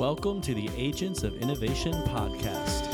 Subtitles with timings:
[0.00, 2.86] Welcome to the Agents of Innovation podcast.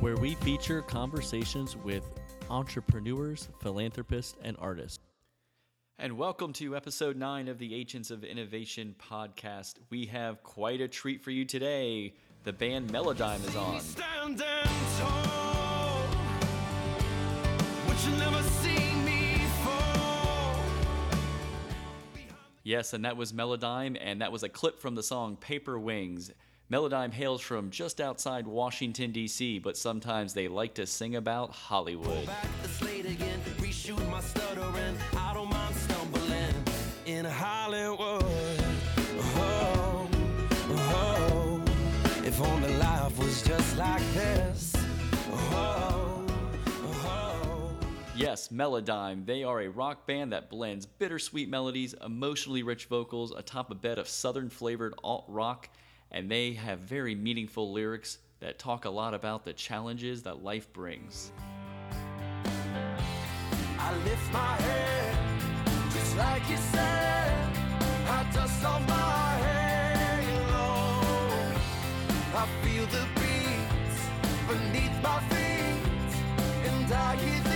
[0.00, 2.02] Where we feature conversations with
[2.50, 4.98] entrepreneurs, philanthropists, and artists.
[6.00, 9.74] And welcome to episode nine of the Agents of Innovation podcast.
[9.90, 12.14] We have quite a treat for you today.
[12.42, 13.80] The band Melodime is on.
[22.66, 26.30] Yes, and that was Melodime, and that was a clip from the song Paper Wings.
[26.70, 32.26] Melodime hails from just outside Washington, D.C., but sometimes they like to sing about Hollywood.
[32.26, 33.38] Again,
[37.26, 38.24] Hollywood.
[39.36, 40.08] Oh,
[40.70, 41.62] oh,
[42.24, 44.72] if only life was just like this.
[45.30, 46.03] Oh.
[48.16, 49.24] Yes, Melodime.
[49.24, 53.98] They are a rock band that blends bittersweet melodies, emotionally rich vocals atop a bed
[53.98, 55.68] of southern flavored alt rock,
[56.12, 60.72] and they have very meaningful lyrics that talk a lot about the challenges that life
[60.72, 61.32] brings.
[63.80, 65.16] I lift my head,
[65.92, 67.56] just like you said.
[68.06, 69.38] I dust off my
[70.22, 70.62] halo.
[72.36, 74.06] I feel the beats
[74.46, 76.16] beneath my feet,
[76.64, 77.53] and I hear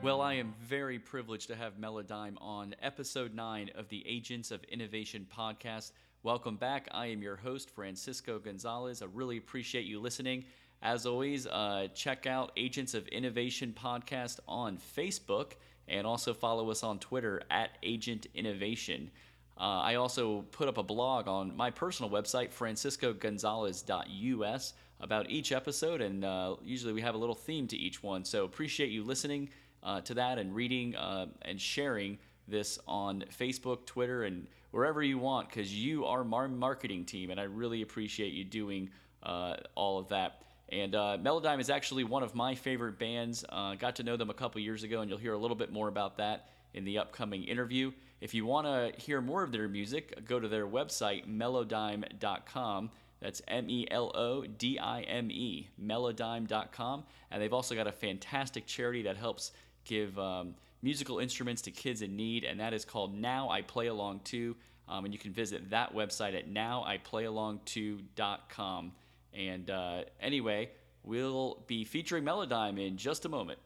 [0.00, 4.62] Well, I am very privileged to have Melodime on episode 9 of the Agents of
[4.64, 5.90] Innovation podcast.
[6.22, 6.86] Welcome back.
[6.92, 9.02] I am your host, Francisco Gonzalez.
[9.02, 10.44] I really appreciate you listening.
[10.82, 15.54] As always, uh, check out Agents of Innovation podcast on Facebook
[15.88, 19.10] and also follow us on Twitter at Agent Innovation.
[19.58, 26.00] Uh, I also put up a blog on my personal website, franciscogonzalez.us, about each episode,
[26.00, 28.24] and uh, usually we have a little theme to each one.
[28.24, 29.48] So appreciate you listening
[29.82, 35.18] uh, to that and reading uh, and sharing this on Facebook, Twitter, and wherever you
[35.18, 38.90] want, because you are my marketing team, and I really appreciate you doing
[39.22, 40.42] uh, all of that.
[40.70, 43.44] And uh, Melodime is actually one of my favorite bands.
[43.48, 45.72] Uh, got to know them a couple years ago, and you'll hear a little bit
[45.72, 47.90] more about that in the upcoming interview.
[48.20, 52.90] If you want to hear more of their music, go to their website, melodime.com.
[53.20, 57.04] That's M E L O D I M E, melodime.com.
[57.30, 59.52] And they've also got a fantastic charity that helps
[59.88, 63.88] give um, musical instruments to kids in need, and that is called Now I Play
[63.88, 64.54] Along Too.
[64.88, 68.92] Um, and you can visit that website at nowiplayalong2.com.
[69.34, 70.70] And uh, anyway,
[71.02, 73.58] we'll be featuring Melodime in just a moment.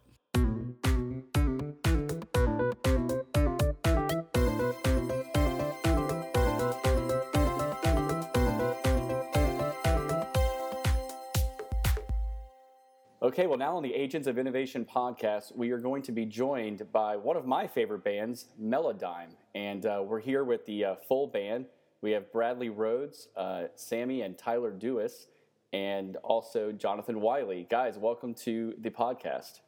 [13.22, 16.91] Okay, well, now on the Agents of Innovation podcast, we are going to be joined
[16.91, 19.37] by one of my favorite bands, Melodime.
[19.55, 21.66] And uh, we're here with the uh, full band.
[22.00, 25.28] We have Bradley Rhodes, uh, Sammy and Tyler Dewis,
[25.72, 27.65] and also Jonathan Wiley.
[27.71, 29.60] Guys, welcome to the podcast.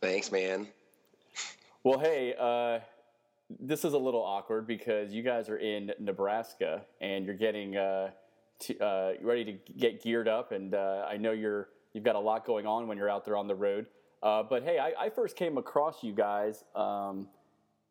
[0.00, 0.66] Thanks, man.
[1.82, 2.78] Well, hey, uh,
[3.60, 8.08] this is a little awkward because you guys are in Nebraska and you're getting uh,
[8.80, 12.44] uh, ready to get geared up, and uh, I know you're you've got a lot
[12.44, 13.86] going on when you're out there on the road.
[14.22, 16.64] Uh, but hey, I, I first came across you guys.
[16.74, 17.28] Um,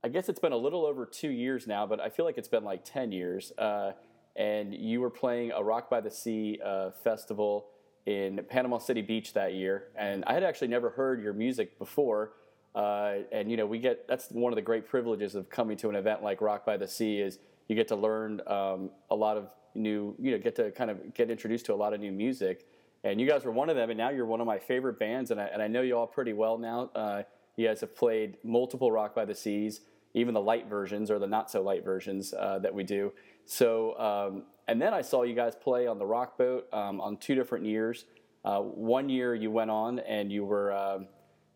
[0.03, 2.47] I guess it's been a little over two years now, but I feel like it's
[2.47, 3.51] been like ten years.
[3.57, 3.93] Uh,
[4.35, 7.67] and you were playing a Rock by the Sea uh, festival
[8.05, 12.33] in Panama City Beach that year, and I had actually never heard your music before.
[12.75, 15.89] Uh, and you know, we get that's one of the great privileges of coming to
[15.89, 17.37] an event like Rock by the Sea is
[17.67, 21.13] you get to learn um, a lot of new, you know, get to kind of
[21.13, 22.65] get introduced to a lot of new music.
[23.03, 25.31] And you guys were one of them, and now you're one of my favorite bands,
[25.31, 26.89] and I, and I know you all pretty well now.
[26.95, 27.23] Uh,
[27.57, 29.81] you guys have played multiple Rock by the Seas,
[30.13, 33.11] even the light versions or the not so light versions uh, that we do.
[33.45, 37.17] So, um, and then I saw you guys play on the Rock Boat um, on
[37.17, 38.05] two different years.
[38.45, 41.07] Uh, one year you went on and you were, um,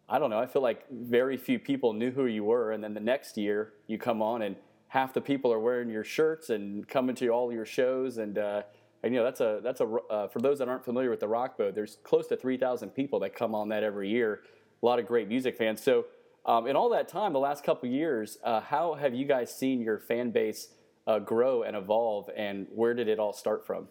[0.10, 2.72] I don't know, I feel like very few people knew who you were.
[2.72, 4.56] And then the next year you come on and
[4.90, 8.18] half the people are wearing your shirts and coming to all your shows.
[8.18, 8.64] And, uh,
[9.04, 11.28] and you know, that's a, that's a, uh, for those that aren't familiar with the
[11.28, 14.42] Rock Boat, there's close to 3,000 people that come on that every year.
[14.82, 15.82] A lot of great music fans.
[15.82, 16.06] So,
[16.46, 19.82] um, in all that time, the last couple years, uh, how have you guys seen
[19.82, 20.70] your fan base
[21.06, 23.88] uh, grow and evolve, and where did it all start from?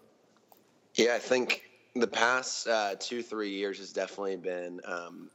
[0.95, 5.29] Yeah, I think the past uh, two three years has definitely been um,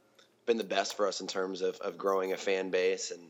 [0.46, 3.22] been the best for us in terms of, of growing a fan base and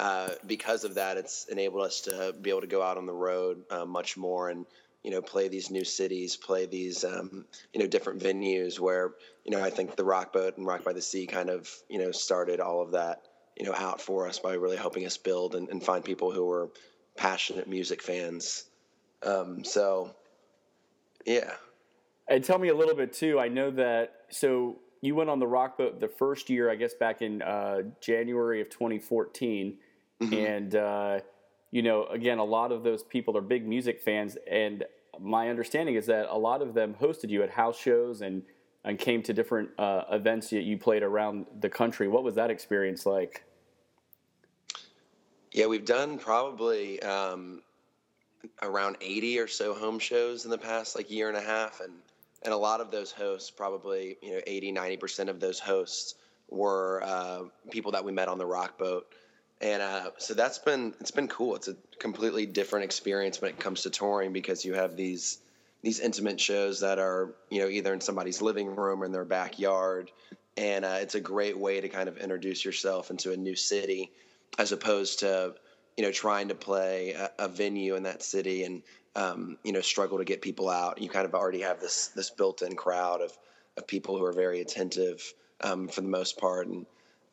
[0.00, 3.12] uh, because of that, it's enabled us to be able to go out on the
[3.12, 4.64] road uh, much more and
[5.02, 9.12] you know play these new cities, play these um, you know different venues where
[9.44, 11.98] you know I think the Rock Boat and Rock by the Sea kind of you
[11.98, 13.22] know started all of that
[13.58, 16.44] you know out for us by really helping us build and, and find people who
[16.44, 16.70] were
[17.16, 18.64] passionate music fans.
[19.22, 20.14] Um, so
[21.26, 21.52] yeah.
[22.28, 23.38] And tell me a little bit too.
[23.40, 26.94] I know that so you went on the rock boat the first year, I guess,
[26.94, 29.78] back in uh, January of 2014,
[30.20, 30.34] mm-hmm.
[30.34, 31.20] and uh,
[31.70, 34.84] you know, again, a lot of those people are big music fans, and
[35.18, 38.42] my understanding is that a lot of them hosted you at house shows and
[38.84, 42.08] and came to different uh, events that you played around the country.
[42.08, 43.44] What was that experience like?
[45.52, 47.60] Yeah, we've done probably um,
[48.62, 51.92] around 80 or so home shows in the past like year and a half, and
[52.42, 56.14] and a lot of those hosts, probably you know 80, 90 percent of those hosts
[56.48, 59.14] were uh, people that we met on the rock boat
[59.60, 61.54] and uh, so that's been it's been cool.
[61.56, 65.38] It's a completely different experience when it comes to touring because you have these
[65.82, 69.24] these intimate shows that are you know either in somebody's living room or in their
[69.24, 70.10] backyard,
[70.56, 74.10] and uh, it's a great way to kind of introduce yourself into a new city,
[74.58, 75.54] as opposed to
[75.96, 78.82] you know trying to play a, a venue in that city and
[79.14, 81.02] um, you know struggle to get people out.
[81.02, 83.36] You kind of already have this this built-in crowd of
[83.76, 85.22] of people who are very attentive
[85.60, 86.86] um, for the most part and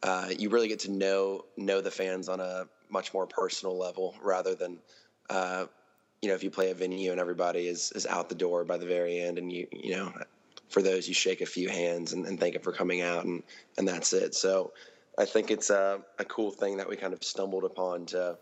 [0.04, 4.16] uh, you really get to know know the fans on a much more personal level
[4.22, 4.78] rather than
[5.30, 5.66] uh,
[6.22, 8.78] you know if you play a venue and everybody is is out the door by
[8.78, 10.12] the very end and you you know
[10.70, 13.44] for those you shake a few hands and, and thank them for coming out and
[13.78, 14.72] and that's it so
[15.18, 18.38] I think it's a, a cool thing that we kind of stumbled upon to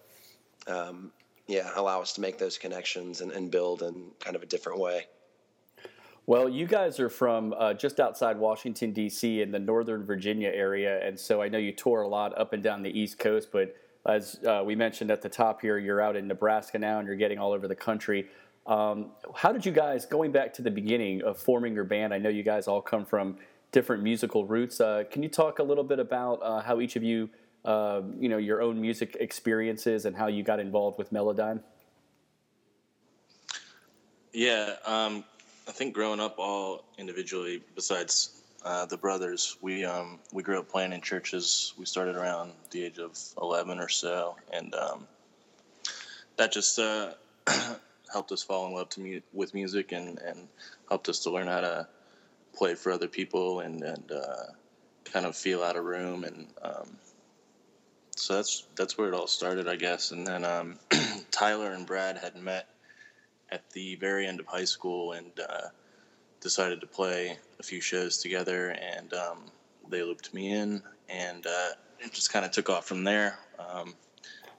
[0.67, 1.11] um,
[1.47, 4.79] yeah allow us to make those connections and, and build in kind of a different
[4.79, 5.07] way.
[6.27, 11.05] Well, you guys are from uh, just outside Washington, D.C., in the Northern Virginia area.
[11.05, 13.49] And so I know you tour a lot up and down the East Coast.
[13.51, 13.75] But
[14.07, 17.15] as uh, we mentioned at the top here, you're out in Nebraska now and you're
[17.15, 18.27] getting all over the country.
[18.65, 22.17] Um, how did you guys, going back to the beginning of forming your band, I
[22.17, 23.37] know you guys all come from
[23.71, 24.81] different musical roots.
[24.81, 27.29] Uh, can you talk a little bit about uh, how each of you,
[27.65, 31.61] uh, you know, your own music experiences and how you got involved with Melodime?
[34.33, 34.75] Yeah.
[34.85, 35.23] Um,
[35.67, 40.69] I think growing up all individually, besides uh, the brothers, we um, we grew up
[40.69, 41.73] playing in churches.
[41.77, 45.07] We started around the age of eleven or so, and um,
[46.37, 47.13] that just uh,
[48.11, 50.47] helped us fall in love to with music and, and
[50.89, 51.87] helped us to learn how to
[52.53, 54.45] play for other people and and uh,
[55.05, 56.97] kind of feel out of room and um,
[58.15, 60.11] so that's that's where it all started, I guess.
[60.11, 60.79] And then um,
[61.31, 62.67] Tyler and Brad had met
[63.51, 65.67] at the very end of high school and uh,
[66.41, 68.71] decided to play a few shows together.
[68.71, 69.45] And um,
[69.89, 71.69] they looped me in, and uh,
[71.99, 73.39] it just kind of took off from there.
[73.59, 73.95] Um,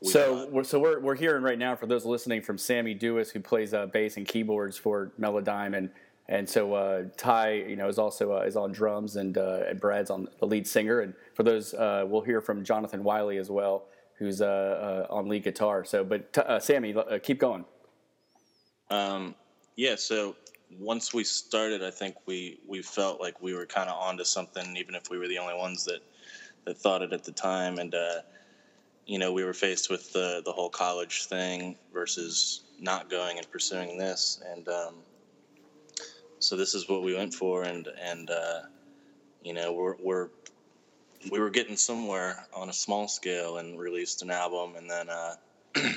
[0.02, 3.30] we so, we're, so we're, we're hearing right now for those listening from Sammy Duis,
[3.30, 5.90] who plays uh, bass and keyboards for Melodime, and
[6.28, 9.80] and so uh, Ty, you know, is also uh, is on drums, and uh, and
[9.80, 11.00] Brad's on the lead singer.
[11.00, 13.84] And for those, uh, we'll hear from Jonathan Wiley as well,
[14.18, 15.84] who's uh, uh, on lead guitar.
[15.84, 17.64] So, but Sammy, keep going.
[18.90, 19.34] Um,
[19.76, 20.36] yeah, so
[20.78, 24.76] once we started, I think we, we felt like we were kind of onto something,
[24.76, 26.00] even if we were the only ones that,
[26.64, 27.78] that thought it at the time.
[27.78, 28.20] And, uh,
[29.06, 33.50] you know, we were faced with the, the whole college thing versus not going and
[33.50, 34.42] pursuing this.
[34.52, 34.94] And um,
[36.38, 37.62] so this is what we went for.
[37.62, 38.60] And, and uh,
[39.42, 40.28] you know, we're, we're,
[41.30, 44.74] we were getting somewhere on a small scale and released an album.
[44.76, 45.34] And then uh,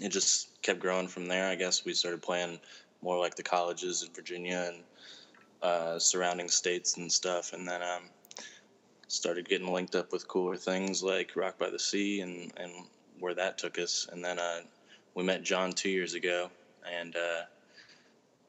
[0.00, 1.48] it just kept growing from there.
[1.48, 2.60] I guess we started playing
[3.02, 4.82] more like the colleges in Virginia and
[5.62, 8.02] uh, surrounding states and stuff, and then um,
[9.08, 12.72] started getting linked up with cooler things like Rock by the Sea and and
[13.18, 14.08] where that took us.
[14.10, 14.60] And then uh,
[15.14, 16.50] we met John two years ago,
[16.90, 17.42] and uh,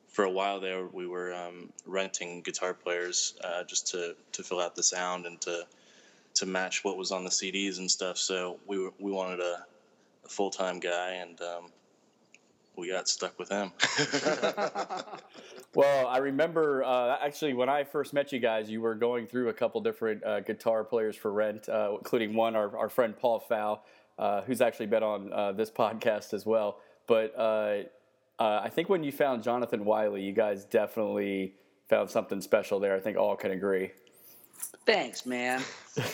[0.08, 4.62] for a while there we were um, renting guitar players uh, just to to fill
[4.62, 5.66] out the sound and to
[6.34, 8.18] to match what was on the CDs and stuff.
[8.18, 9.66] So we were, we wanted a
[10.32, 11.72] full time guy, and um,
[12.76, 13.72] we got stuck with him.
[15.76, 19.50] well, I remember uh, actually when I first met you guys, you were going through
[19.50, 23.40] a couple different uh, guitar players for rent, uh, including one, our, our friend Paul
[23.40, 23.82] Fow,
[24.18, 26.80] uh, who's actually been on uh, this podcast as well.
[27.08, 27.84] But uh,
[28.40, 31.56] I think when you found Jonathan Wiley, you guys definitely
[31.90, 32.96] found something special there.
[32.96, 33.92] I think all can agree.
[34.86, 35.62] Thanks, man.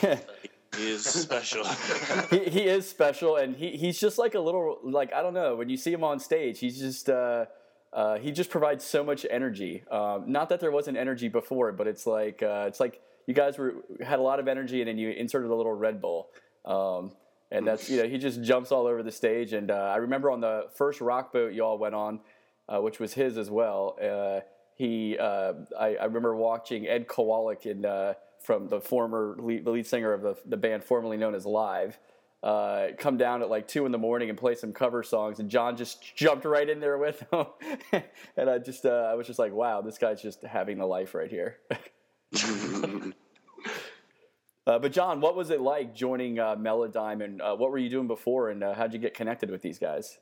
[0.78, 1.66] He is special.
[2.30, 5.56] he, he is special, and he, he's just like a little like I don't know.
[5.56, 7.46] When you see him on stage, he's just uh,
[7.94, 9.84] uh, he just provides so much energy.
[9.90, 13.58] Um, not that there wasn't energy before, but it's like uh, it's like you guys
[13.58, 16.30] were had a lot of energy, and then you inserted a little Red Bull.
[16.66, 17.12] Um,
[17.52, 19.54] and that's you know he just jumps all over the stage.
[19.54, 22.20] And uh, I remember on the first rock boat y'all went on,
[22.68, 23.98] uh, which was his as well.
[24.02, 24.42] Uh,
[24.76, 29.72] he uh, I, I, remember watching Ed Kowalczyk in uh, from the former lead, the
[29.72, 31.98] lead singer of the, the band formerly known as Live.
[32.44, 35.50] Uh, come down at like two in the morning and play some cover songs, and
[35.50, 37.48] John just jumped right in there with him,
[38.38, 41.30] and I just I was just like, wow, this guy's just having the life right
[41.30, 41.58] here.
[44.68, 47.90] Uh, but John, what was it like joining uh, Melodime, and uh, what were you
[47.90, 50.18] doing before, and uh, how'd you get connected with these guys?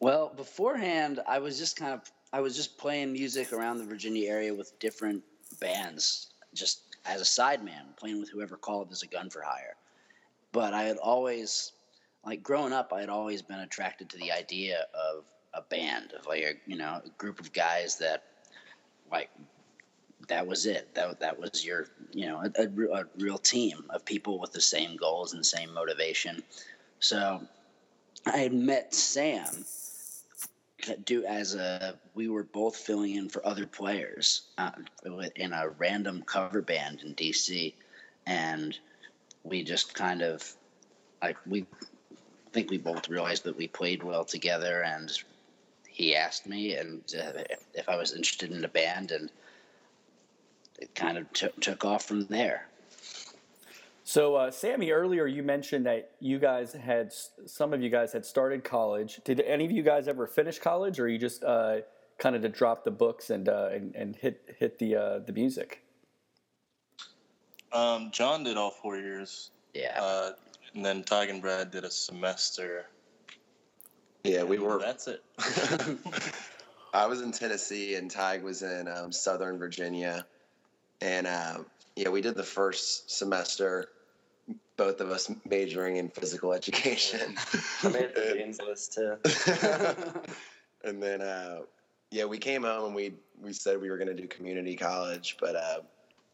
[0.00, 2.00] Well, beforehand, I was just kind of
[2.32, 5.22] I was just playing music around the Virginia area with different
[5.60, 9.76] bands, just as a sideman, playing with whoever called as a gun for hire.
[10.52, 11.72] But I had always,
[12.24, 15.24] like growing up, I had always been attracted to the idea of
[15.54, 18.24] a band, of like a you know a group of guys that
[19.10, 19.30] like
[20.28, 20.94] that was it.
[20.94, 24.60] That that was your you know a, a, a, real team of people with the
[24.60, 26.42] same goals and same motivation.
[27.00, 27.40] So
[28.26, 29.64] I had met Sam
[31.04, 34.70] do as a we were both filling in for other players uh,
[35.36, 37.72] in a random cover band in DC,
[38.26, 38.78] and
[39.44, 40.44] we just kind of
[41.22, 45.12] like we I think we both realized that we played well together and
[45.88, 47.42] he asked me and uh,
[47.74, 49.30] if I was interested in a band and
[50.78, 52.66] it kind of t- took off from there.
[54.08, 57.12] So, uh, Sammy, earlier you mentioned that you guys had
[57.44, 59.20] some of you guys had started college.
[59.22, 61.80] Did any of you guys ever finish college, or you just uh,
[62.16, 65.34] kind of to drop the books and uh, and, and, hit hit the uh, the
[65.34, 65.82] music?
[67.70, 69.50] Um, John did all four years.
[69.74, 70.00] Yeah.
[70.00, 70.30] Uh,
[70.74, 72.86] and then Tig and Brad did a semester.
[74.24, 74.78] Yeah, we were.
[74.78, 75.22] That's it.
[76.94, 80.24] I was in Tennessee, and Tig was in um, Southern Virginia
[81.00, 81.58] and uh,
[81.98, 83.88] yeah, we did the first semester,
[84.78, 87.36] both of us majoring in physical education.
[87.82, 89.18] I made the dean's list too.
[90.88, 91.58] and then, uh,
[92.10, 95.36] yeah, we came home and we we said we were going to do community college,
[95.38, 95.80] but uh,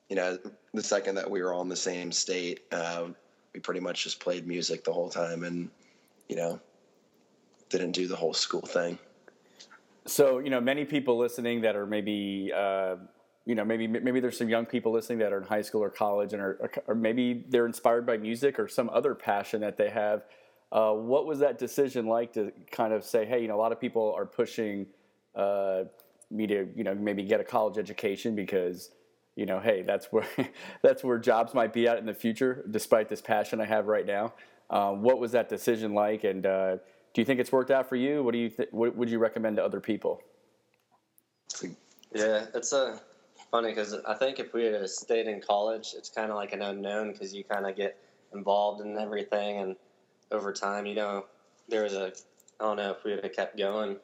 [0.09, 0.39] you know,
[0.73, 3.07] the second that we were all in the same state, uh,
[3.53, 5.71] we pretty much just played music the whole time, and
[6.29, 6.61] you know,
[7.71, 8.99] didn't do the whole school thing.
[10.07, 12.97] So, you know, many people listening that are maybe uh,
[13.47, 15.91] you know maybe maybe there's some young people listening that are in high school or
[15.91, 19.91] college and are or maybe they're inspired by music or some other passion that they
[19.91, 20.25] have.
[20.73, 23.73] Uh, what was that decision like to kind of say hey you know a lot
[23.73, 24.87] of people are pushing
[25.35, 25.85] uh,
[26.31, 28.91] me to you know maybe get a college education because
[29.37, 30.27] you know hey that's where
[30.83, 34.07] that's where jobs might be at in the future despite this passion i have right
[34.07, 34.33] now.
[34.71, 36.25] Um, what was that decision like?
[36.25, 36.77] And uh,
[37.13, 38.23] do you think it's worked out for you?
[38.23, 40.23] What do you th- what would you recommend to other people?
[42.15, 43.01] Yeah it's a
[43.55, 46.61] funny because I think if we had stayed in college, it's kind of like an
[46.61, 47.97] unknown because you kind of get
[48.33, 49.77] involved in everything, and
[50.33, 51.27] over time, you know,
[51.69, 52.13] there was a
[52.59, 53.99] I don't know if we would have kept going.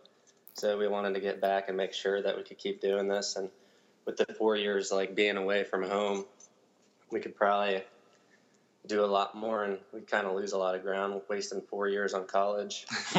[0.54, 3.35] So we wanted to get back and make sure that we could keep doing this,
[3.35, 3.50] and
[4.04, 6.26] with the four years like being away from home,
[7.11, 7.83] we could probably
[8.87, 11.88] do a lot more, and we'd kind of lose a lot of ground wasting four
[11.88, 12.87] years on college.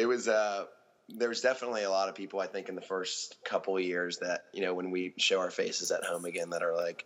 [0.00, 0.64] it was uh
[1.08, 4.62] there's definitely a lot of people I think in the first couple years that you
[4.62, 7.04] know when we show our faces at home again that are like,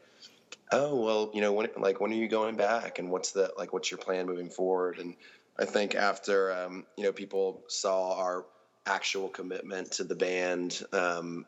[0.73, 3.73] oh well, you know when like when are you going back and what's the like
[3.73, 4.99] what's your plan moving forward?
[4.99, 5.15] And
[5.59, 8.47] I think after um, you know people saw our
[8.87, 11.45] actual commitment to the band um,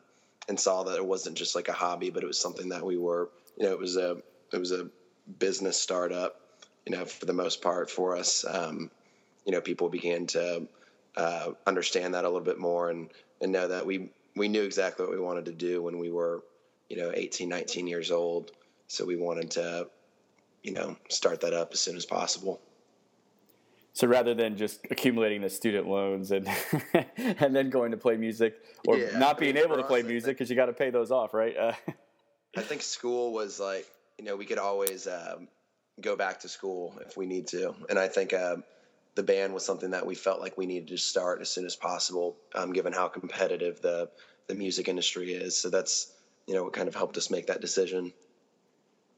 [0.47, 2.97] and saw that it wasn't just like a hobby, but it was something that we
[2.97, 4.17] were you know it was a
[4.51, 4.89] it was a
[5.39, 6.39] business startup
[6.85, 8.45] you know for the most part for us.
[8.47, 8.91] Um,
[9.45, 10.67] you know people began to
[11.15, 13.09] uh, understand that a little bit more and
[13.41, 16.43] and know that we we knew exactly what we wanted to do when we were
[16.89, 18.51] you know 18 19 years old.
[18.87, 19.87] So we wanted to
[20.63, 22.59] you know start that up as soon as possible.
[23.95, 26.47] So rather than just accumulating the student loans and
[27.17, 28.55] and then going to play music
[28.87, 31.33] or yeah, not being able to play music because you got to pay those off
[31.33, 31.55] right?
[31.55, 31.73] Uh,
[32.57, 33.85] i think school was like
[34.17, 35.47] you know we could always um,
[36.01, 37.75] go back to school if we need to.
[37.87, 38.63] And i think um,
[39.15, 41.75] the band was something that we felt like we needed to start as soon as
[41.75, 44.09] possible, um, given how competitive the
[44.47, 45.57] the music industry is.
[45.57, 46.13] So that's
[46.47, 48.13] you know what kind of helped us make that decision.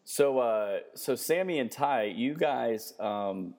[0.03, 3.55] So uh, so Sammy and Ty, you guys um,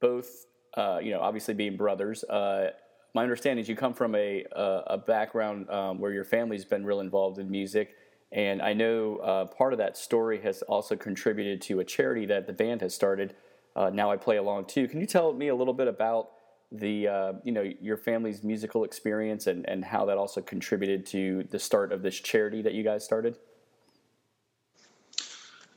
[0.00, 2.24] both uh, you know obviously being brothers.
[2.24, 2.70] Uh,
[3.14, 7.00] my understanding is you come from a a background um, where your family's been real
[7.00, 7.94] involved in music.
[8.32, 12.46] And I know uh, part of that story has also contributed to a charity that
[12.46, 13.34] the band has started
[13.76, 14.88] uh, now I play along too.
[14.88, 16.30] Can you tell me a little bit about
[16.70, 21.46] the uh, you know your family's musical experience and and how that also contributed to
[21.50, 23.36] the start of this charity that you guys started?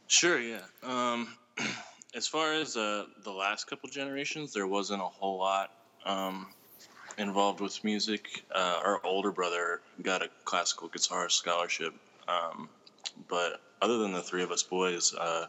[0.07, 0.39] Sure.
[0.39, 0.61] Yeah.
[0.83, 1.35] Um,
[2.15, 5.71] as far as uh, the last couple generations, there wasn't a whole lot
[6.05, 6.47] um,
[7.17, 8.45] involved with music.
[8.53, 11.93] Uh, our older brother got a classical guitar scholarship,
[12.27, 12.69] um,
[13.27, 15.47] but other than the three of us boys, uh,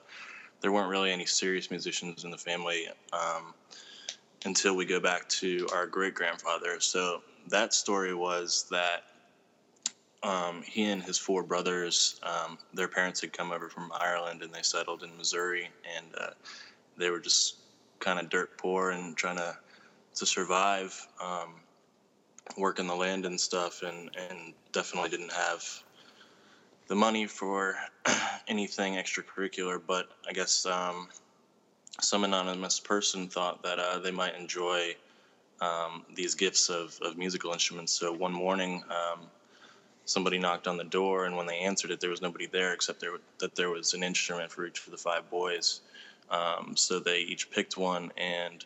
[0.60, 3.54] there weren't really any serious musicians in the family um,
[4.44, 6.80] until we go back to our great grandfather.
[6.80, 9.04] So that story was that
[10.22, 14.52] um, he and his four brothers, um, their parents had come over from Ireland and
[14.52, 16.30] they settled in Missouri, and uh,
[16.96, 17.56] they were just
[18.00, 19.56] kind of dirt poor and trying to
[20.16, 21.56] to survive, um,
[22.56, 25.62] working the land and stuff, and and definitely didn't have
[26.88, 27.76] the money for
[28.48, 29.80] anything extracurricular.
[29.84, 31.08] But I guess um,
[32.00, 34.96] some anonymous person thought that uh, they might enjoy
[35.60, 37.92] um, these gifts of, of musical instruments.
[37.92, 39.20] So one morning, um,
[40.04, 43.00] somebody knocked on the door, and when they answered it, there was nobody there except
[43.00, 45.80] there that there was an instrument for each of the five boys.
[46.30, 48.64] Um, so they each picked one, and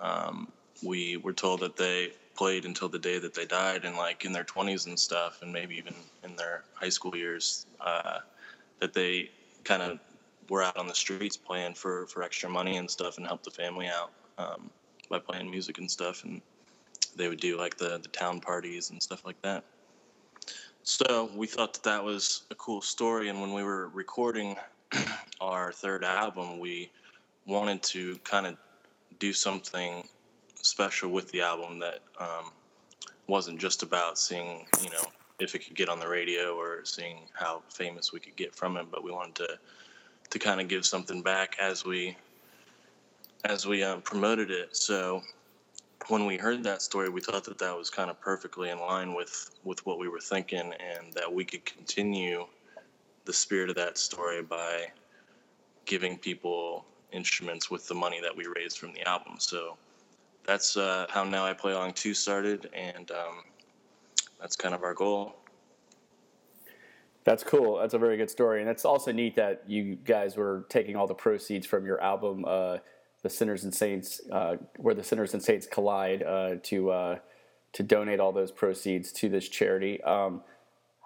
[0.00, 4.24] um, we were told that they played until the day that they died, and like
[4.24, 8.18] in their 20s and stuff, and maybe even in their high school years, uh,
[8.80, 9.30] that they
[9.64, 9.98] kind of
[10.48, 13.50] were out on the streets playing for for extra money and stuff, and helped the
[13.50, 14.70] family out um,
[15.08, 16.40] by playing music and stuff, and
[17.16, 19.64] they would do like the the town parties and stuff like that.
[20.84, 24.56] So we thought that that was a cool story, and when we were recording
[25.40, 26.90] our third album, we
[27.46, 28.56] wanted to kind of
[29.18, 30.08] do something
[30.62, 32.52] special with the album that um,
[33.26, 35.04] wasn't just about seeing, you know,
[35.38, 38.76] if it could get on the radio or seeing how famous we could get from
[38.76, 39.58] it, but we wanted to
[40.30, 42.16] to kind of give something back as we
[43.44, 44.74] as we um, promoted it.
[44.74, 45.20] So
[46.08, 49.14] when we heard that story, we thought that that was kind of perfectly in line
[49.14, 52.46] with with what we were thinking, and that we could continue
[53.24, 54.86] the spirit of that story by
[55.84, 59.34] giving people instruments with the money that we raised from the album.
[59.38, 59.76] So
[60.44, 63.44] that's uh, how Now I Play Along 2 started, and um,
[64.40, 65.36] that's kind of our goal.
[67.24, 67.78] That's cool.
[67.78, 71.06] That's a very good story, and it's also neat that you guys were taking all
[71.06, 72.78] the proceeds from your album, uh,
[73.22, 77.18] "The Sinners and Saints," uh, where the sinners and saints collide, uh, to uh,
[77.74, 80.02] to donate all those proceeds to this charity.
[80.02, 80.42] Um,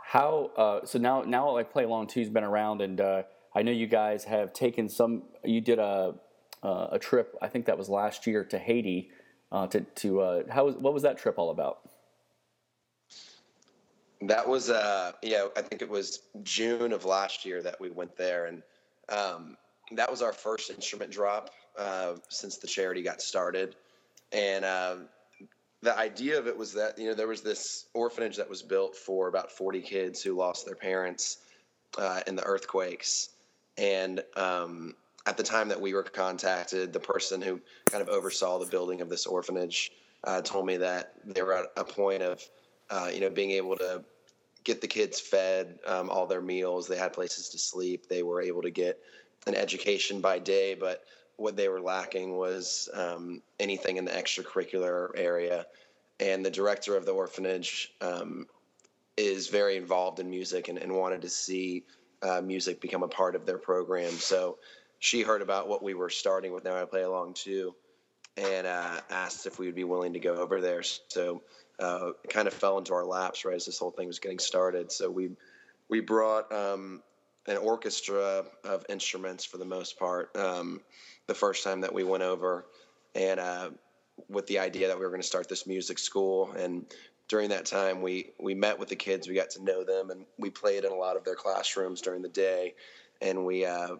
[0.02, 1.20] how uh, so now?
[1.20, 4.88] Now, I play along two's been around, and uh, I know you guys have taken
[4.88, 5.24] some.
[5.44, 6.14] You did a
[6.62, 7.36] a trip.
[7.42, 9.10] I think that was last year to Haiti.
[9.52, 11.80] To to how was what was that trip all about?
[14.22, 18.16] That was, uh, yeah, I think it was June of last year that we went
[18.16, 18.62] there, and
[19.10, 19.56] um,
[19.92, 23.76] that was our first instrument drop uh, since the charity got started.
[24.32, 24.96] And uh,
[25.82, 28.96] the idea of it was that you know there was this orphanage that was built
[28.96, 31.38] for about 40 kids who lost their parents
[31.98, 33.30] uh, in the earthquakes,
[33.76, 34.94] and um,
[35.26, 39.00] at the time that we were contacted, the person who kind of oversaw the building
[39.00, 39.90] of this orphanage
[40.24, 42.42] uh, told me that they were at a point of
[42.90, 44.04] uh, you know, being able to
[44.64, 46.86] get the kids fed um, all their meals.
[46.86, 48.08] They had places to sleep.
[48.08, 49.00] They were able to get
[49.46, 51.04] an education by day, but
[51.36, 55.66] what they were lacking was um, anything in the extracurricular area.
[56.18, 58.46] And the director of the orphanage um,
[59.16, 61.84] is very involved in music and, and wanted to see
[62.22, 64.12] uh, music become a part of their program.
[64.12, 64.58] So
[65.06, 67.76] she heard about what we were starting with Now I Play Along too,
[68.36, 70.82] and uh, asked if we would be willing to go over there.
[70.82, 71.42] So
[71.78, 74.40] uh, it kind of fell into our laps right as this whole thing was getting
[74.40, 74.90] started.
[74.90, 75.30] So we
[75.88, 77.04] we brought um,
[77.46, 80.80] an orchestra of instruments for the most part um,
[81.28, 82.66] the first time that we went over,
[83.14, 83.70] and uh,
[84.28, 86.50] with the idea that we were going to start this music school.
[86.50, 86.84] And
[87.28, 90.26] during that time, we we met with the kids, we got to know them, and
[90.36, 92.74] we played in a lot of their classrooms during the day.
[93.22, 93.96] And we uh,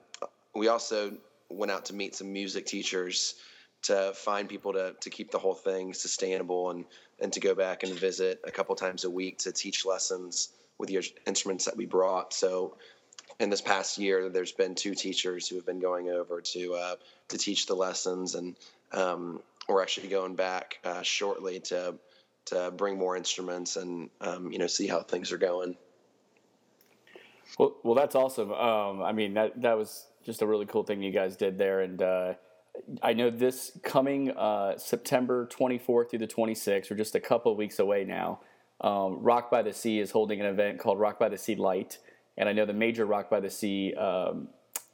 [0.57, 1.17] we also
[1.49, 3.35] went out to meet some music teachers
[3.83, 6.85] to find people to to keep the whole thing sustainable and
[7.21, 10.91] and to go back and visit a couple times a week to teach lessons with
[10.91, 12.35] your instruments that we brought.
[12.35, 12.77] So
[13.39, 16.97] in this past year, there's been two teachers who have been going over to uh,
[17.29, 18.57] to teach the lessons, and
[18.93, 21.95] um, we're actually going back uh, shortly to
[22.47, 25.77] to bring more instruments and um, you know see how things are going.
[27.59, 28.53] Well, well, that's awesome.
[28.53, 31.81] Um, I mean, that that was just a really cool thing you guys did there,
[31.81, 32.35] and uh,
[33.03, 37.59] I know this coming uh, September 24th through the 26th, we're just a couple of
[37.59, 38.41] weeks away now.
[38.81, 41.99] Um, Rock by the Sea is holding an event called Rock by the Sea Light,
[42.37, 44.49] and I know the major Rock by the Sea um,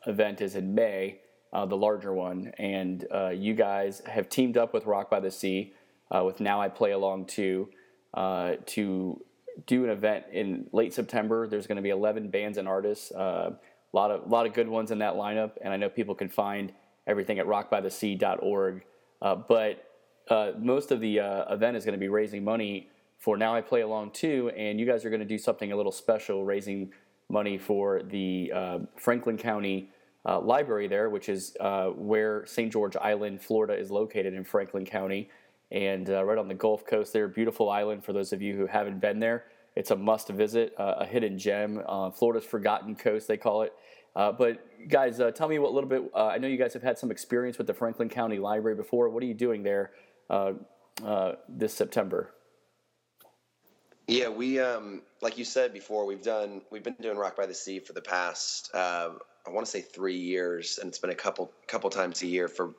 [0.06, 1.20] event is in May,
[1.52, 2.52] uh, the larger one.
[2.58, 5.72] And uh, you guys have teamed up with Rock by the Sea,
[6.14, 7.68] uh, with Now I Play Along too,
[8.14, 9.20] uh, to
[9.66, 11.46] do an event in late September.
[11.46, 13.12] There's going to be 11 bands and artists,
[13.92, 16.28] a lot of lot of good ones in that lineup, and I know people can
[16.28, 16.72] find
[17.06, 18.84] everything at rockbythesea.org.
[19.20, 19.84] Uh, but
[20.28, 23.60] uh, most of the uh, event is going to be raising money for Now I
[23.60, 26.92] Play Along too, and you guys are going to do something a little special, raising
[27.28, 29.90] money for the uh, Franklin County
[30.26, 32.72] uh, Library there, which is uh, where St.
[32.72, 35.30] George Island, Florida, is located in Franklin County,
[35.70, 37.28] and uh, right on the Gulf Coast there.
[37.28, 39.44] Beautiful island for those of you who haven't been there.
[39.74, 41.82] It's a must visit, uh, a hidden gem,
[42.14, 43.72] Florida's forgotten coast, they call it.
[44.14, 46.10] but guys, tell me what a little bit.
[46.14, 49.08] I know you guys have had some experience with the Franklin County Library before.
[49.08, 49.92] What are you doing there
[51.48, 52.32] this September?
[54.08, 57.54] Yeah, we um, like you said before, we've done we've been doing Rock by the
[57.54, 59.10] Sea for the past uh,
[59.46, 62.48] I want to say three years, and it's been a couple couple times a year
[62.48, 62.74] for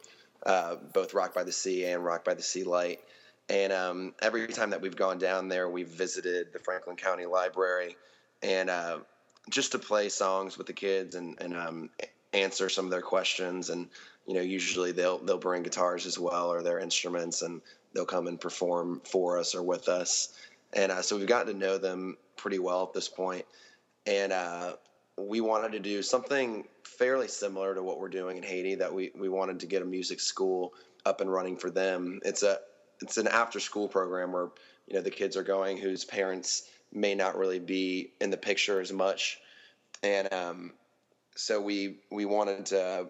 [0.45, 2.99] uh, both Rock by the Sea and Rock by the Sea Light.
[3.49, 7.97] And um, every time that we've gone down there, we've visited the Franklin County Library,
[8.41, 8.99] and uh,
[9.49, 11.89] just to play songs with the kids and and um,
[12.33, 13.69] answer some of their questions.
[13.69, 13.89] And
[14.25, 17.61] you know, usually they'll they'll bring guitars as well or their instruments, and
[17.93, 20.33] they'll come and perform for us or with us
[20.73, 23.45] and uh, so we've gotten to know them pretty well at this point.
[24.05, 24.73] And uh,
[25.17, 28.75] we wanted to do something fairly similar to what we're doing in Haiti.
[28.75, 30.73] That we we wanted to get a music school
[31.05, 32.19] up and running for them.
[32.25, 32.57] It's a
[33.01, 34.49] it's an after school program where
[34.87, 38.79] you know the kids are going whose parents may not really be in the picture
[38.79, 39.39] as much,
[40.01, 40.73] and um,
[41.35, 43.07] so we we wanted to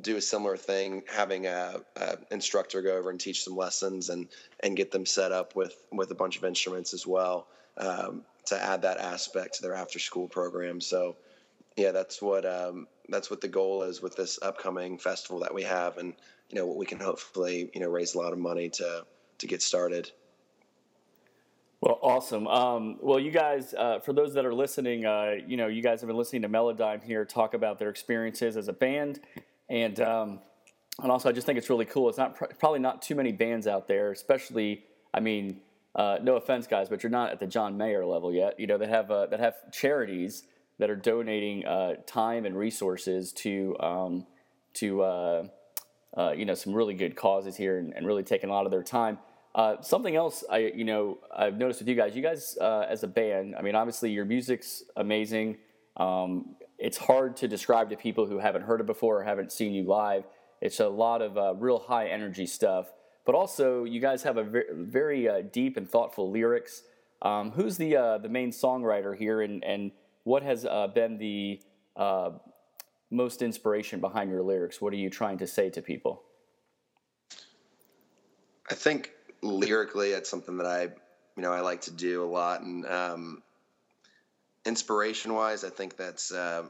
[0.00, 4.28] do a similar thing, having a, a, instructor go over and teach some lessons and
[4.60, 7.46] and get them set up with with a bunch of instruments as well
[7.78, 10.80] um, to add that aspect to their after school program.
[10.80, 11.16] So
[11.76, 15.62] yeah, that's what um, that's what the goal is with this upcoming festival that we
[15.62, 16.14] have, and
[16.50, 19.04] you know what we can hopefully you know raise a lot of money to
[19.38, 20.10] to get started.
[21.80, 22.46] Well, awesome.
[22.46, 26.00] Um, well, you guys, uh, for those that are listening, uh, you know, you guys
[26.00, 29.20] have been listening to Melodime here talk about their experiences as a band
[29.68, 30.40] and um,
[31.02, 32.08] and also I just think it's really cool.
[32.08, 35.60] It's not pr- probably not too many bands out there, especially I mean,
[35.94, 38.58] uh, no offense, guys, but you're not at the John Mayer level yet.
[38.60, 40.44] You know that have uh, that have charities
[40.78, 44.26] that are donating uh, time and resources to um,
[44.74, 45.50] to
[46.16, 48.64] uh, uh, you know some really good causes here and, and really taking a lot
[48.64, 49.18] of their time.
[49.54, 53.08] Uh, something else I you know I've noticed with you guys, you guys as a
[53.08, 55.58] band, I mean, obviously your music's amazing.
[55.96, 59.72] Um, it's hard to describe to people who haven't heard it before or haven't seen
[59.72, 60.24] you live.
[60.60, 62.86] It's a lot of uh, real high energy stuff,
[63.24, 66.82] but also you guys have a very, very uh, deep and thoughtful lyrics.
[67.22, 69.90] Um, who's the uh, the main songwriter here, and and
[70.24, 71.60] what has uh, been the
[71.96, 72.32] uh,
[73.10, 74.80] most inspiration behind your lyrics?
[74.80, 76.22] What are you trying to say to people?
[78.70, 82.62] I think lyrically, it's something that I you know I like to do a lot,
[82.62, 83.42] and um,
[84.64, 86.32] inspiration wise, I think that's.
[86.32, 86.68] Uh,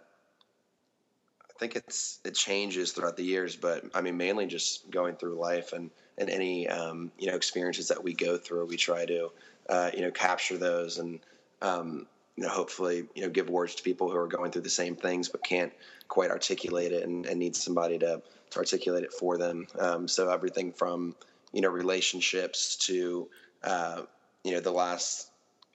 [1.42, 5.40] I think it's it changes throughout the years, but I mean mainly just going through
[5.40, 9.31] life and and any um, you know experiences that we go through, we try to
[9.70, 11.20] uh, you know capture those and
[11.62, 14.70] um, you know hopefully you know give words to people who are going through the
[14.70, 15.72] same things but can't
[16.09, 19.66] quite articulate it and, and need somebody to, to articulate it for them.
[19.79, 21.14] Um, so everything from
[21.53, 23.29] you know relationships to
[23.64, 24.03] uh,
[24.44, 25.31] you know the last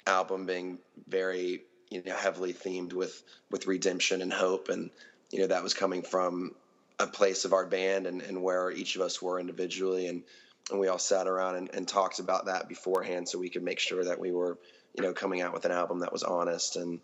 [0.08, 4.90] album being very you know heavily themed with with redemption and hope and
[5.32, 6.56] you know that was coming from
[7.00, 10.24] a place of our band and, and where each of us were individually and
[10.70, 13.80] and we all sat around and, and talked about that beforehand so we could make
[13.80, 14.58] sure that we were
[14.96, 17.00] you know coming out with an album that was honest and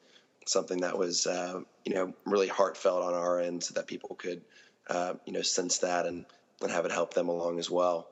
[0.46, 4.42] something that was uh, you know really heartfelt on our end so that people could
[4.90, 6.26] uh, you know sense that and
[6.62, 8.08] and have it help them along as well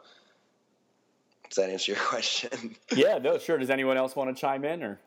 [1.49, 4.83] does that answer your question yeah no sure does anyone else want to chime in
[4.83, 4.99] or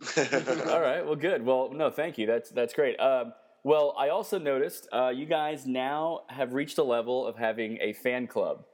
[0.16, 1.04] All right.
[1.04, 1.44] Well, good.
[1.44, 2.26] Well, no, thank you.
[2.26, 2.98] That's that's great.
[2.98, 7.78] Um, well, I also noticed uh, you guys now have reached a level of having
[7.82, 8.64] a fan club,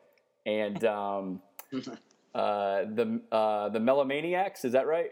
[0.44, 1.42] and um,
[2.34, 4.64] uh, the uh, the Melomaniacs.
[4.64, 5.10] Is that right?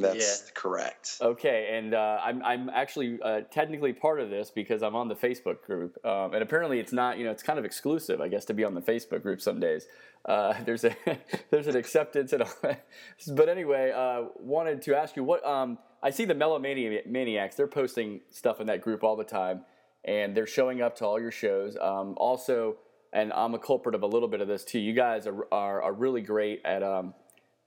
[0.00, 0.50] That's yeah.
[0.54, 1.16] correct.
[1.20, 5.14] Okay, and uh, I'm I'm actually uh, technically part of this because I'm on the
[5.14, 8.44] Facebook group, um, and apparently it's not you know it's kind of exclusive, I guess,
[8.46, 9.86] to be on the Facebook group some days.
[10.24, 10.94] Uh, there's a
[11.50, 12.86] there's an acceptance and all that.
[13.32, 17.56] But anyway, uh, wanted to ask you what um, I see the Melomaniacs.
[17.56, 19.62] They're posting stuff in that group all the time,
[20.04, 21.76] and they're showing up to all your shows.
[21.80, 22.76] Um, also,
[23.12, 24.78] and I'm a culprit of a little bit of this too.
[24.78, 27.14] You guys are are, are really great at um,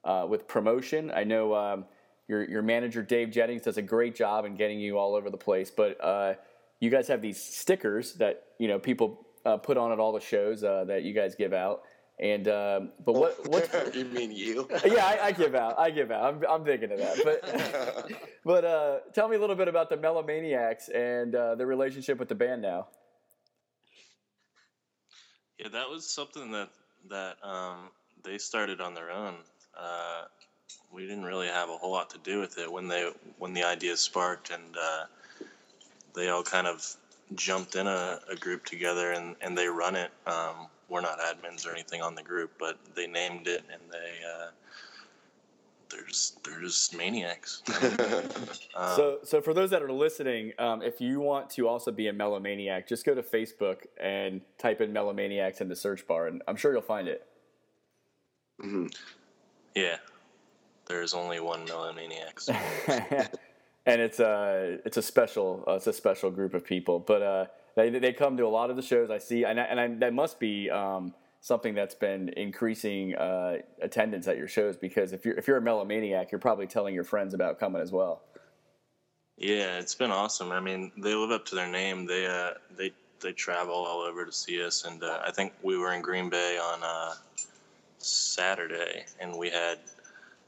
[0.04, 1.12] uh, with promotion.
[1.12, 1.86] I know um,
[2.28, 5.38] your your manager Dave Jennings does a great job in getting you all over the
[5.38, 6.34] place, but uh,
[6.80, 10.20] you guys have these stickers that you know people uh, put on at all the
[10.20, 11.84] shows uh, that you guys give out
[12.20, 14.68] And uh, but what what you mean you?
[14.86, 15.80] yeah, I, I, give out.
[15.80, 16.24] I give out.
[16.24, 17.18] I'm, I'm thinking of that.
[17.24, 18.12] But
[18.46, 22.30] but uh, tell me a little bit about the Melomaniacs and uh, the relationship with
[22.30, 22.88] the band now.
[25.62, 26.69] Yeah, that was something that
[27.10, 27.89] that um,
[28.24, 29.36] they started on their own.
[29.80, 30.24] Uh,
[30.91, 33.63] we didn't really have a whole lot to do with it when they when the
[33.63, 35.06] idea sparked, and uh,
[36.15, 36.84] they all kind of
[37.36, 40.12] jumped in a, a, group together and, and they run it.
[40.28, 44.12] Um, we're not admins or anything on the group, but they named it and they
[44.28, 44.47] uh,
[45.92, 47.62] they're just they're just maniacs.
[48.76, 52.08] um, so so for those that are listening, um, if you want to also be
[52.08, 56.42] a melomaniac, just go to Facebook and type in melomaniacs in the search bar, and
[56.48, 57.28] I'm sure you'll find it.
[58.62, 58.88] Mm-hmm.
[59.76, 59.98] Yeah,
[60.86, 62.50] there's only one melomaniacs.
[63.86, 67.00] and it's a it's a special uh, it's a special group of people.
[67.00, 69.64] But uh, they they come to a lot of the shows I see, and I,
[69.64, 74.78] and I, that must be um, something that's been increasing uh, attendance at your shows
[74.78, 77.92] because if you're if you're a melomaniac, you're probably telling your friends about coming as
[77.92, 78.22] well.
[79.38, 80.52] Yeah, it's been awesome.
[80.52, 82.06] I mean, they live up to their name.
[82.06, 85.78] They uh, they they travel all over to see us, and uh, I think we
[85.78, 87.14] were in Green Bay on uh,
[87.98, 89.80] Saturday, and we had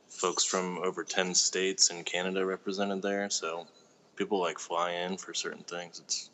[0.10, 3.30] folks from over 10 states and Canada represented there.
[3.30, 3.68] So
[4.16, 6.00] people like fly in for certain things.
[6.00, 6.30] It's,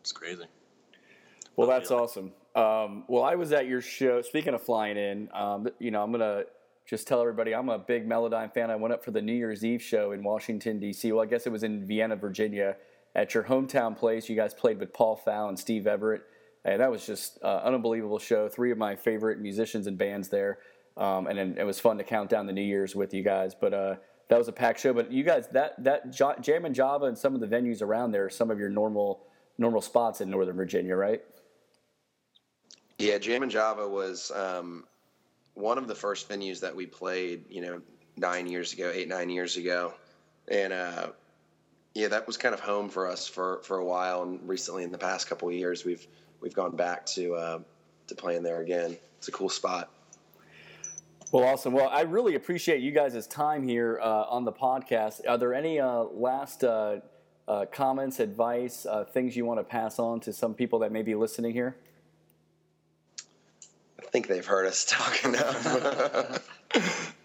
[0.00, 0.44] it's crazy.
[1.56, 2.32] Well, that's awesome.
[2.54, 4.22] Um, well, I was at your show.
[4.22, 6.46] Speaking of flying in, um, you know, I'm to
[6.86, 8.70] just tell everybody I'm a big Melodime fan.
[8.70, 11.12] I went up for the New Year's Eve show in Washington, D.C.
[11.12, 12.76] Well, I guess it was in Vienna, Virginia,
[13.14, 14.28] at your hometown place.
[14.28, 16.22] You guys played with Paul Fowl and Steve Everett.
[16.64, 18.48] And that was just uh, an unbelievable show.
[18.48, 20.58] Three of my favorite musicians and bands there.
[20.96, 23.54] Um, and it was fun to count down the New Year's with you guys.
[23.54, 23.94] But uh,
[24.28, 24.92] that was a packed show.
[24.92, 28.26] But you guys, that that Jam and Java and some of the venues around there,
[28.26, 29.24] are some of your normal
[29.58, 31.22] normal spots in Northern Virginia, right?
[33.02, 34.84] Yeah, Jam and Java was um,
[35.54, 37.44] one of the first venues that we played.
[37.50, 37.82] You know,
[38.16, 39.92] nine years ago, eight nine years ago,
[40.46, 41.08] and uh,
[41.94, 44.22] yeah, that was kind of home for us for for a while.
[44.22, 46.06] And recently, in the past couple of years, we've
[46.40, 47.58] we've gone back to uh,
[48.06, 48.96] to playing there again.
[49.18, 49.90] It's a cool spot.
[51.32, 51.72] Well, awesome.
[51.72, 55.22] Well, I really appreciate you guys' time here uh, on the podcast.
[55.28, 57.00] Are there any uh, last uh,
[57.48, 61.16] uh comments, advice, things you want to pass on to some people that may be
[61.16, 61.74] listening here?
[64.12, 66.46] I think they've heard us talking enough.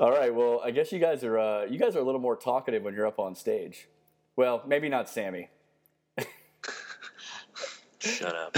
[0.00, 0.34] All right.
[0.34, 2.92] Well, I guess you guys are uh, you guys are a little more talkative when
[2.92, 3.86] you're up on stage.
[4.34, 5.48] Well, maybe not Sammy.
[8.00, 8.56] Shut up.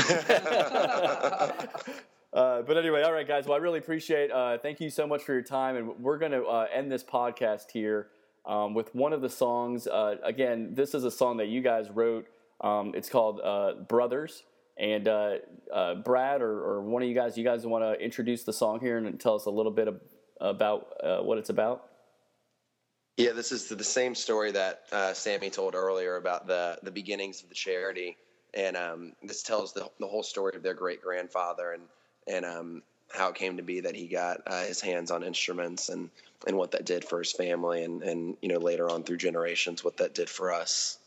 [2.30, 3.46] Uh, but anyway, all right, guys.
[3.46, 4.30] Well, I really appreciate.
[4.30, 7.02] Uh, thank you so much for your time, and we're going to uh, end this
[7.02, 8.08] podcast here
[8.44, 9.86] um, with one of the songs.
[9.86, 12.26] Uh, again, this is a song that you guys wrote.
[12.60, 14.44] Um, it's called uh, "Brothers."
[14.78, 15.36] And uh,
[16.04, 18.96] Brad or, or, one of you guys, you guys want to introduce the song here
[18.96, 20.00] and tell us a little bit of,
[20.40, 21.84] about what it's about?
[23.16, 24.84] Yeah, this is the same story that
[25.16, 28.16] Sammy told earlier about the the beginnings of the charity,
[28.54, 31.82] and um, this tells the the whole story of their great grandfather and
[32.28, 35.88] and um, how it came to be that he got uh, his hands on instruments
[35.88, 36.10] and
[36.46, 39.82] and what that did for his family and and you know later on through generations
[39.82, 40.98] what that did for us.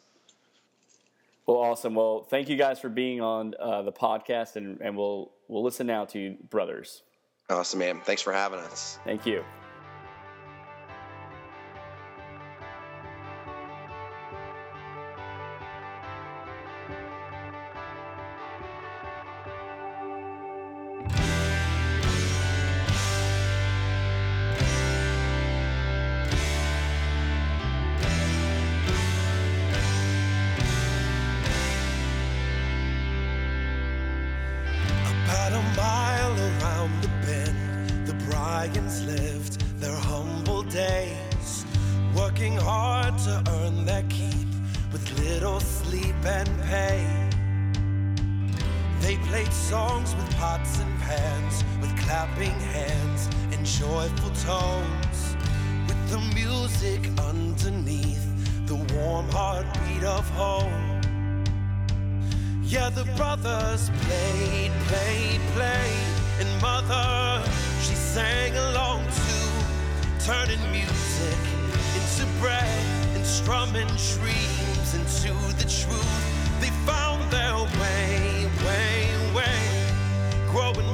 [1.46, 1.96] Well, awesome.
[1.96, 5.88] Well, thank you guys for being on uh, the podcast, and, and we'll we'll listen
[5.88, 7.04] now to you, brothers.
[7.50, 8.00] Awesome, man.
[8.04, 9.00] Thanks for having us.
[9.04, 9.44] Thank you.
[49.12, 55.36] They played songs with pots and pans, with clapping hands and joyful tones.
[55.86, 58.26] With the music underneath,
[58.68, 61.02] the warm heartbeat of home.
[62.64, 66.08] Yeah, the brothers played, played, played,
[66.40, 67.44] and mother,
[67.82, 69.52] she sang along too,
[70.24, 71.42] turning music
[72.00, 76.62] into bread and strumming dreams into the truth.
[76.62, 78.41] They found their way.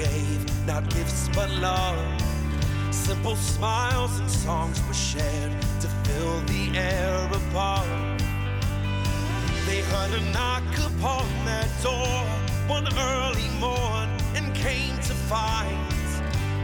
[0.00, 1.98] gave, not gifts but love.
[2.90, 7.90] Simple smiles and songs were shared to fill the air above.
[9.66, 12.16] They heard a knock upon their door
[12.66, 15.92] one early morn and came to find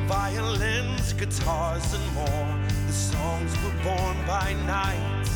[0.09, 2.49] violins, guitars, and more.
[2.87, 5.29] The songs were born by night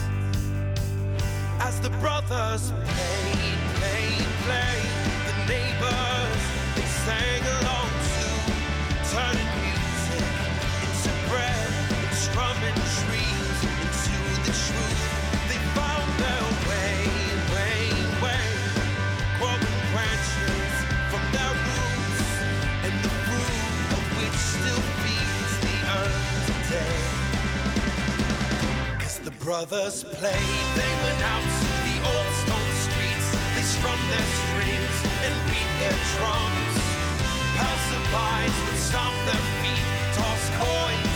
[1.60, 4.90] as the brothers played, played, played.
[5.28, 6.40] The neighbors
[6.76, 7.59] they sang
[29.50, 33.26] brothers played, they went out to the old stone streets.
[33.56, 36.74] They strummed their strings and beat their drums.
[37.58, 39.84] Passerbys would stomp their feet,
[40.14, 41.09] toss coins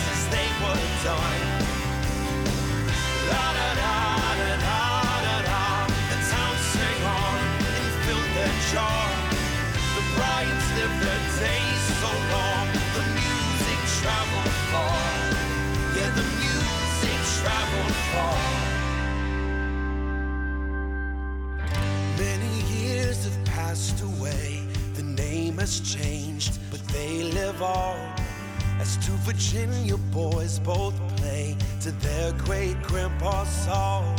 [29.25, 34.15] Virginia boys both play to their great grandpa's song.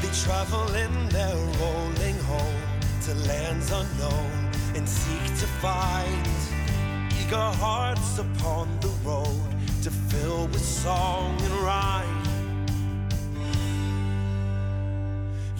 [0.00, 2.62] They travel in their rolling home
[3.02, 6.26] to lands unknown and seek to find
[7.20, 12.22] eager hearts upon the road to fill with song and rhyme.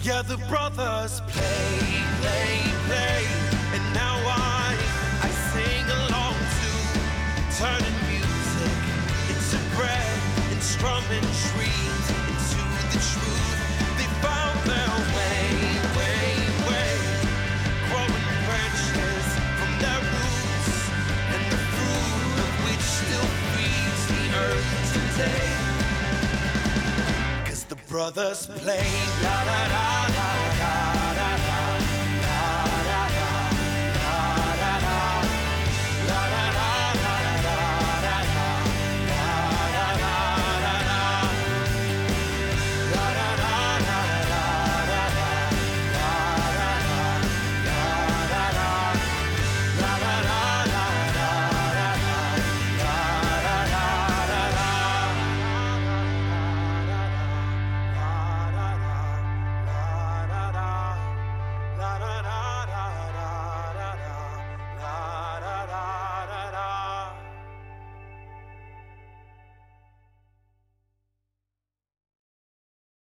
[0.01, 3.27] Yeah, the brothers play, play, play,
[3.75, 4.50] and now I,
[27.91, 28.87] brothers play
[29.21, 31.00] la la la la la